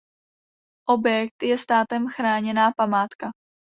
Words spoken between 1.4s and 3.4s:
je státem chráněná památka.